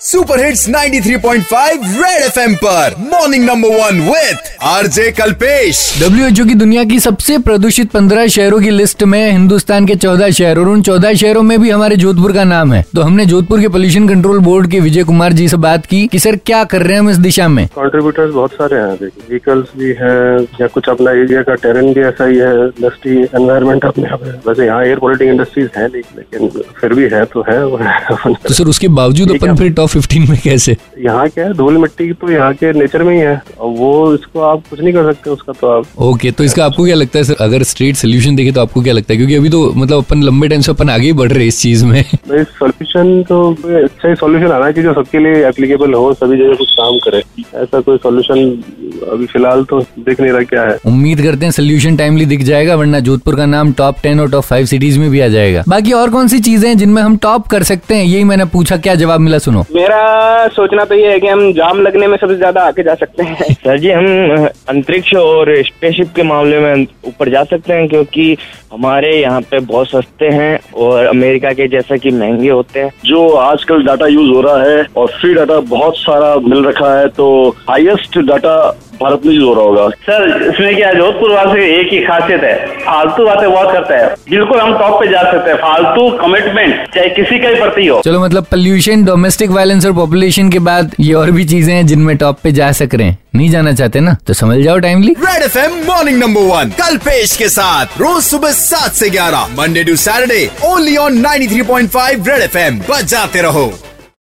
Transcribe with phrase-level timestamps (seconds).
[0.00, 6.82] Super hits 93.5 red FM पर। Morning number one with RJ Kalpesh W की दुनिया
[6.84, 11.14] की सबसे प्रदूषित पंद्रह शहरों की लिस्ट में हिंदुस्तान के चौदह शहर और उन चौदह
[11.14, 14.70] शहरों में भी हमारे जोधपुर का नाम है। तो हमने जोधपुर के पोल्यूशन कंट्रोल बोर्ड
[14.70, 17.16] के विजय कुमार जी से बात की कि सर क्या कर रहे हैं हम इस
[17.18, 17.66] दिशा में?
[17.74, 18.92] कॉन्ट्रीब्यूटर्स बहुत सारे हैं
[19.28, 23.84] व्हीकल्स भी हैं या कुछ अपना एरिया का टेरेन भी ऐसा ही है इंडस्ट्री एनवायरमेंट
[23.84, 26.48] अपने आप है। वैसे यहाँ एयर पोलिटिंग इंडस्ट्रीज़ है लेकिन
[26.80, 27.58] फिर भी है तो है
[28.46, 30.76] तो सर उसके बावजूद अपन फिर टॉप फिफ्टीन में कैसे?
[30.98, 31.52] यहाँ क्या है?
[31.54, 34.92] धूल मिट्टी तो यहाँ के नेचर में ही है। और वो इसको आप कुछ नहीं
[34.92, 37.36] कर सकते उसका तो आप ओके तो इसका आपको क्या लगता है सर?
[37.40, 39.16] अगर स्ट्रेट सोल्यूशन देखे तो आपको क्या लगता है?
[39.16, 41.60] क्योंकि अभी तो मतलब अपन लंबे टाइम से अपन आगे ही बढ़ रहे हैं इस
[41.60, 43.50] चीज़ में। सोल्यूशन तो
[43.84, 47.22] अच्छा ही सोल्यूशन आना चाहिए जो सबके लिए एप्लीकेबल हो सभी जगह कुछ काम करे।
[47.62, 48.44] ऐसा कोई सोल्यूशन
[49.06, 52.74] अभी फ़िलहाल तो दिख नहीं रहा क्या है। उम्मीद करते हैं सोल्यूशन टाइमली दिख जाएगा
[52.76, 55.92] वरना जोधपुर का नाम टॉप टेन और टॉप फाइव सिटीज़ में भी आ जाएगा। बाकी
[55.92, 58.94] और कौन सी चीज़ें हैं जिनमें हम टॉप कर सकते हैं यही मैंने पूछा क्या
[58.94, 62.62] जवाब मिला सुनो। मेरा सोचना तो ये है की हम जाम लगने में सबसे ज़्यादा
[62.62, 67.42] आगे जा सकते हैं। सर जी हम अंतरिक्ष और स्पेसशिप के मामले में ऊपर जा
[67.44, 68.36] सकते हैं क्योंकि
[68.72, 73.28] हमारे यहाँ पे बहुत सस्ते हैं और अमेरिका के जैसा कि महँगे होते हैं। जो
[73.30, 77.28] आजकल डाटा यूज़ हो रहा है और फ्री डाटा बहुत सारा मिल रखा है तो
[77.68, 78.56] हाईएस्ट डाटा
[79.02, 82.54] भारत में यूज़ हो रहा होगा। सर इसमें क्या जोधपुर वाले एक ही खासियत है
[82.80, 87.08] फालतू बातें बहुत करता है। बिल्कुल हम टॉप पे जा सकते हैं फालतू कमिटमेंट चाहे
[87.10, 91.12] किसी का ही प्रति हो। चलो मतलब पोल्यूशन डोमेस्टिक वायलेंस और पॉपुलेशन के बाद ये
[91.14, 94.16] और भी चीज़ें हैं जिनमें टॉप पे जा सक रहे हैं। नहीं जाना चाहते ना?
[94.26, 96.70] तो समझ जाओ timely red F M morning number one
[97.06, 102.42] Kalpesh के साथ रोज सुबह सात से ग्यारह Monday to Saturday only on 93.5 red
[102.42, 103.72] F M बजाते रहो।